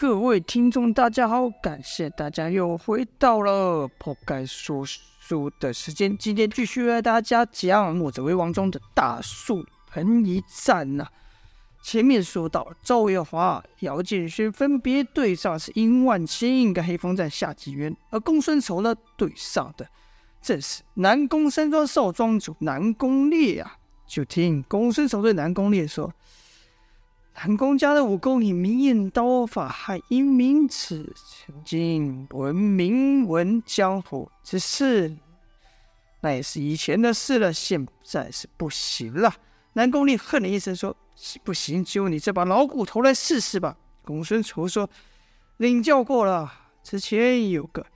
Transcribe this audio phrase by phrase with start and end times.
[0.00, 6.16] 各位听众，大家好，感谢大家又回到了破盖说书的时间。
[6.16, 11.06] 今天继续为大家讲《墨者为王》中的大树盆一战呐、
[11.82, 19.86] 前面说到，赵月华、姚建勋分别对上是殷万清跟黑风寨夏继渊，而公孙丑呢对上的
[20.40, 23.76] 正是南宫山庄少庄主南宫烈啊。
[24.06, 26.10] 就听公孙丑对南宫烈说。
[27.34, 34.30] 南宫家的武功以明艳刀法和英明尺，曾经闻名闻江湖。
[34.42, 35.16] 只是
[36.20, 39.32] 那也是以前的事了，现在是不行了。
[39.72, 40.94] 南宫烈哼了一声说
[41.42, 44.90] ：“不行，就你这把老骨头来试试吧。”公孙丑说
[45.58, 46.52] ：“领教过了，
[46.82, 47.86] 之前有个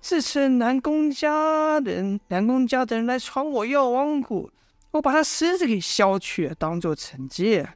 [0.00, 4.50] 自称南宫家人，南宫家的人来闯我药王谷，
[4.92, 7.68] 我把他狮子给削去，当做惩戒。”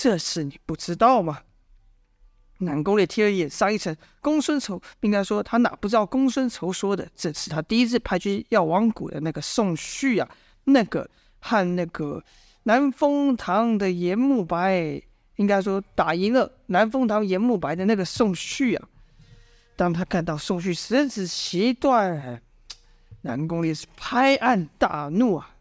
[0.00, 1.40] 这事你不知道吗？
[2.60, 6.06] 南宫烈贴了眼上一层，公孙丑并该说他哪不知道？
[6.06, 10.26] 公孙丑说的正是他第一次派去药王谷的那个宋旭啊，
[10.64, 11.06] 那个
[11.38, 12.24] 和那个
[12.62, 15.02] 南风堂的严慕白，
[15.36, 18.88] 应该说打赢了南风堂严慕白的那个宋旭啊。
[19.76, 22.40] 当他看到宋旭十指齐断，
[23.20, 25.56] 南宫烈是拍案大怒啊，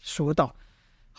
[0.00, 0.56] 说道。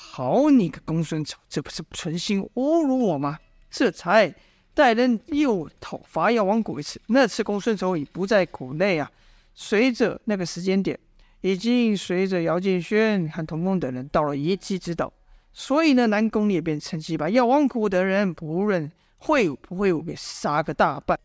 [0.03, 3.37] 好你个公孙丑，这不是存心侮辱我吗？
[3.69, 4.33] 这才
[4.73, 6.99] 带人又讨伐药王谷一次。
[7.07, 9.09] 那次公孙丑已不在谷内啊。
[9.53, 10.99] 随着那个时间点，
[11.39, 15.13] 已经随着姚建轩和童风等人到了野鸡之岛，
[15.53, 21.17] 所以呢，南宫烈便趁机把药王谷的人不论会武不会武给杀个大半。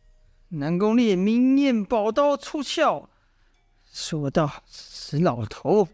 [0.51, 3.09] 南宫烈明艳宝刀出鞘，
[3.93, 5.89] 说道：“死老头！”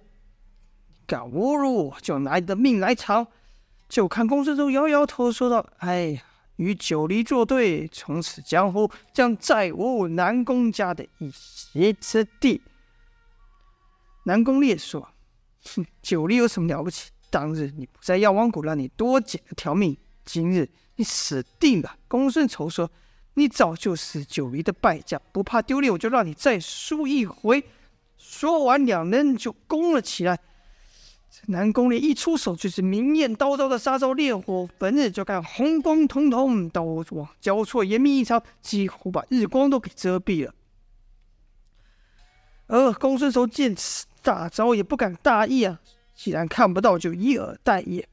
[1.12, 3.26] 敢侮辱我，就拿你的命来偿！
[3.86, 6.22] 就看公孙丑摇摇头，说道：“哎呀，
[6.56, 12.62] 与九黎作对，从此江湖将再无南宫家的一席之地。”
[14.24, 15.06] 南宫烈说
[15.76, 17.10] ：“哼，九黎有什么了不起？
[17.28, 19.94] 当日你不在药王谷，让你多捡了条命，
[20.24, 22.90] 今日你死定了。”公孙丑说
[23.34, 27.62] ：“你早就是九黎的败将，不怕丢脸，我就让你再输一回。”
[28.16, 30.40] 说完，两人就攻了起来。
[31.46, 40.54] 南宫烈一出手就是明艳刀招的杀招，烈火焚日，就看红光彤彤，刀光交错，严密异常，几乎把日光都给遮蔽了。
[42.66, 45.80] 而公孙仇见此大招，也不敢大意啊，
[46.14, 48.06] 既然看不到，就以耳待眼。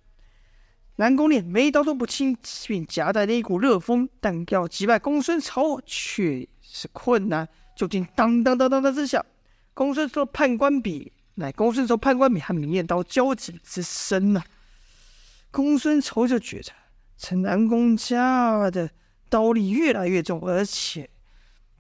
[0.96, 2.38] 南宫烈每一刀都不轻，
[2.68, 7.48] 便夹带着一股热风，但要击败公孙丑却是困难。
[7.76, 9.26] 就听当当当当当之响，
[9.74, 11.12] 公孙丑判官笔。
[11.40, 14.46] 乃公孙丑判官笔和明艳刀交击之声呢、啊？
[15.52, 16.72] 公孙丑就觉得
[17.18, 18.90] 这南宫家的
[19.30, 21.10] 刀力越来越重，而且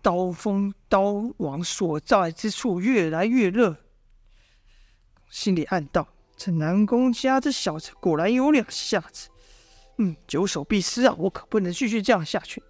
[0.01, 3.75] 刀锋刀网所在之处越来越热，
[5.29, 9.29] 心里暗道：这南宫家这小子果然有两下子。
[9.97, 11.13] 嗯，久守必失啊！
[11.17, 12.63] 我可不能继续这样下去。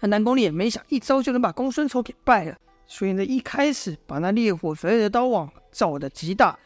[0.00, 2.56] 那南宫烈也没想一招就能把公孙丑给败了。
[2.86, 6.56] 所以呢，一开始把那烈火焚的刀网造的极大，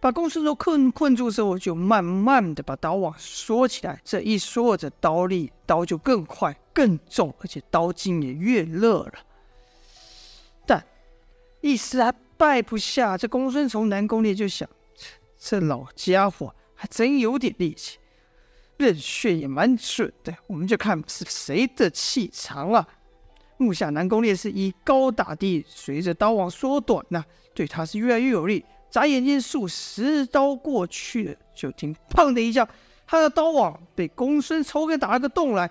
[0.00, 4.00] 把公孙丑困困住之后，就慢慢的把刀网缩起来。
[4.04, 9.12] 这一缩这，刀力刀就更快、更重，而且刀劲也越热了。
[10.66, 10.84] 但
[11.60, 14.68] 一时还败不下这公孙丑，南宫烈就想：
[15.38, 17.98] 这老家伙还真有点力气，
[18.78, 20.34] 刃穴也蛮准的。
[20.46, 22.88] 我们就看是谁的气长了。
[23.60, 27.22] 目下南宫烈是以高打低，随着刀网缩短呐、
[27.54, 28.64] 对他是越来越有利。
[28.90, 32.66] 眨眼间数十刀过去了，就听“砰”的一下，
[33.06, 35.70] 他的刀网被公孙丑给打了个洞来。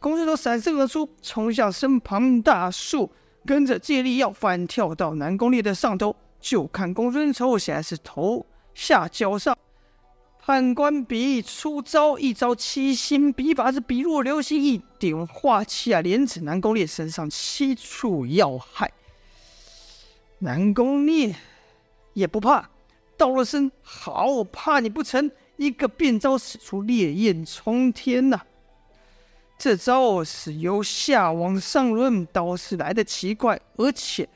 [0.00, 3.10] 公孙丑闪身而出，冲向身旁大树，
[3.46, 6.14] 跟着借力要反跳到南宫烈的上头。
[6.40, 8.44] 就看公孙丑现在是头
[8.74, 9.56] 下脚上。
[10.48, 18.90] 判官笔出招，一招七星笔法是笔若流星，一点化气啊，连指南宫烈身上七处要害。
[20.38, 21.36] 南宫烈
[22.14, 22.70] 也不怕，
[23.18, 28.40] 道了声好，我怕你不成，一个变招使出烈焰冲天呐、
[29.58, 34.26] 这招是由下往上抡，倒是来的奇怪，而且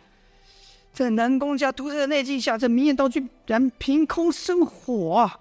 [0.93, 5.39] 在南宫家独特的内劲下，这明艳刀居然凭空生火啊！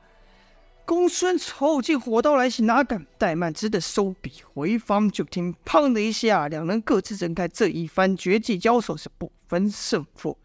[0.85, 5.09] 公孙丑见火刀来袭，哪敢怠慢，只得收笔回防。
[5.09, 7.47] 就听“砰”的一下，两人各自挣开。
[7.47, 10.37] 这一番绝技交手是不分胜负。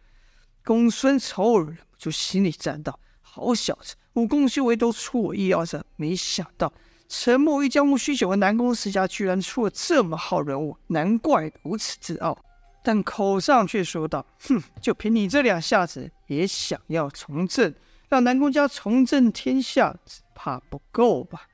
[0.64, 1.66] 公孙丑
[1.98, 5.84] 就心里赞道：“好小子，武功修为都出我意料之外。
[5.96, 6.72] 没想到
[7.08, 12.38] 沉默于江湖许久的南宫世家居然出了这么好人物，难怪如此自傲。
[12.84, 17.74] 但口上却说道：“哼，就凭你这两下子，也想要从政，
[18.08, 21.48] 让南宫家重振天下，只怕不够吧？”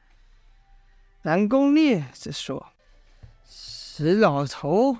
[1.22, 2.66] 南宫烈则说
[3.44, 4.98] ：“死老头，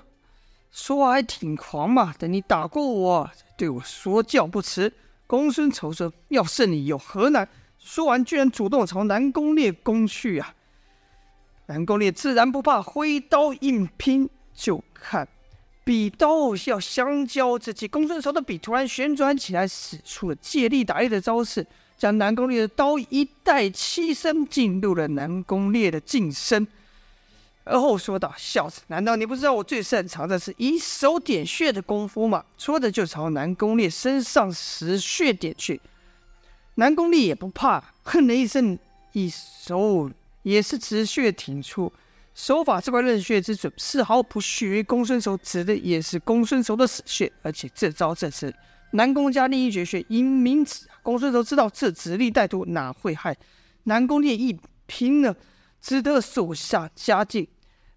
[0.71, 2.13] 说话还挺狂嘛！
[2.17, 4.93] 等你打过我，对我说教不迟。”
[5.27, 7.47] 公孙仇说：“要胜你有何难？”
[7.79, 10.55] 说完，居然主动朝南宫烈攻去啊！
[11.65, 15.27] 南宫烈自然不怕，挥刀硬拼，就看。
[15.83, 21.65] 笔刀要相交之际，公孙仇的笔突然旋转起来，使出了借力打力的招式，
[21.97, 26.65] 将南宫烈的刀一带七身进入了南宫烈的近身，
[27.65, 35.81] 而后说道：“小子，难道你不知道我最擅长的是以手点穴的功夫吗？”说着就朝南宫烈身上使穴点去。
[36.75, 38.79] 南宫烈也不怕，哼了一声，
[39.11, 40.09] 一手
[40.43, 41.91] 也是直穴挺出。
[42.33, 47.31] 手法这块任穴之准，丝毫不逊于公孙仇，指的也是公孙仇的死穴。
[47.41, 48.53] 而且这招正是
[48.91, 50.87] 南宫家另一绝学阴明指。
[51.01, 53.37] 公孙仇知道这指力歹毒，哪会害
[53.83, 55.35] 南宫烈一拼呢？
[55.79, 57.45] 只得手下加劲，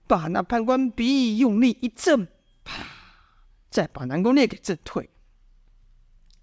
[0.09, 2.27] 把那判官笔用力一震，
[2.65, 2.85] 啪，
[3.71, 5.09] 再把南宫烈给震退。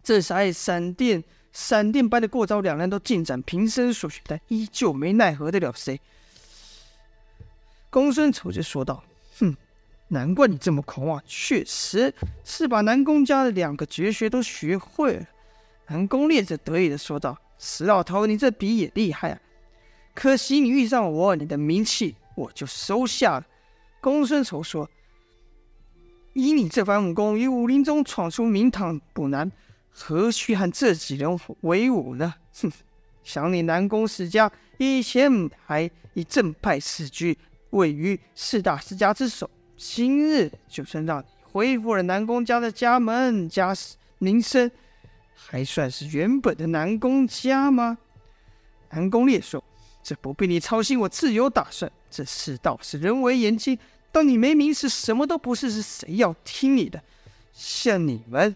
[0.02, 6.00] 这才闪电闪电般的过招，两人都尽展平生所学，但依旧没奈何得了谁。
[7.94, 9.04] 公孙仇就说道
[9.38, 9.56] ：“哼，
[10.08, 12.12] 难怪你这么狂妄，确实
[12.44, 15.28] 是把南宫家的两个绝学都学会了。”
[15.86, 19.40] 南宫烈则得意的说道：“死老头，你这笔也厉害啊！
[20.16, 23.46] 可惜你遇上我，你的名气我就收下了。”
[24.02, 24.90] 公孙仇说
[26.34, 29.52] ：“以你这番武功，于武林中闯出名堂不难，
[29.92, 32.72] 何须和这几人为伍呢？”哼，
[33.24, 37.38] 想你南宫世家以前还以正派自居。
[37.74, 43.76] 位于四大世家之首，今日就算让你恢复了南宫家的家门家
[44.20, 44.70] 名声，
[45.36, 47.98] 还算是原本的南宫家吗？
[48.92, 49.64] 南宫烈说
[50.04, 51.92] ：“这不必你操心，我自有打算。
[52.12, 53.78] 这世道是人为言轻，
[54.12, 57.02] 当你没名时，什么都不是，是谁要听你的？
[57.54, 58.56] 像你们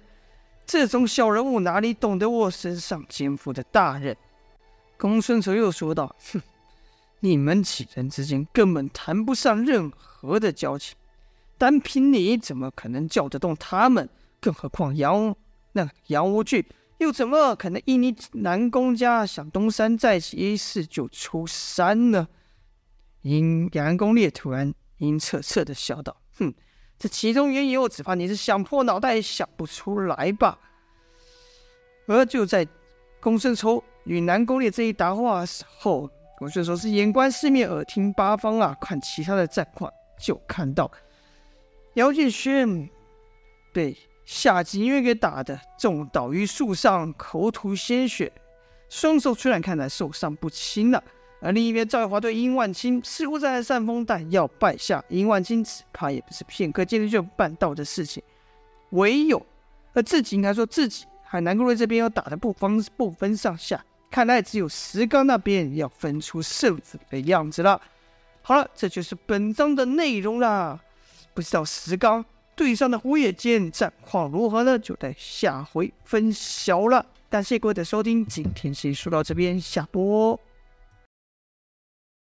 [0.64, 4.16] 这种小人物，哪里懂得我身上肩负的大任？”
[4.96, 6.40] 公孙仇又说道：“哼。”
[7.28, 10.96] 你们几人之间根本谈不上任何的交情，
[11.58, 14.08] 单凭你怎么可能叫得动他们？
[14.40, 15.36] 更何况杨
[15.74, 16.66] 那杨无惧
[17.00, 22.30] 又怎么可能因你南宫家想东山再起一事就出山呢？
[23.24, 26.54] 阴阳公烈突然阴恻恻的笑道：“哼，
[26.98, 30.58] 这其中缘由，只怕你是想破脑袋也想不出来吧。”
[32.08, 32.66] 而就在
[33.20, 36.10] 公孙仇与南宫烈这一答话时候。
[36.38, 38.78] 公孙仇是眼观四面，耳听八方啊！
[38.80, 40.92] 看其他的战况，就看到
[41.95, 42.88] 姚建轩
[43.74, 48.31] 被夏金月给打的重倒于树上，口吐鲜血，
[48.88, 51.04] 双手虽然看来受伤不轻了。
[51.42, 58.22] 而另一边，赵月华对殷万清似乎在煽风弹药，败下殷万清，只怕也不是片刻间就办到的事情。
[58.92, 59.44] 唯有
[59.94, 63.83] 而自己应该说自己海南宫烈这边要打得不分不分上下。
[64.09, 67.81] 看来只有石刚那边要分出胜负的样子了。
[68.42, 70.80] 好了，这就是本章的内容啦。
[71.33, 72.24] 不知道石刚
[72.56, 74.80] 对上的胡野剑战况如何呢？
[74.80, 77.06] 就待下回分晓了。
[77.30, 80.40] 感谢各位的收听，今天先说到这边，下播。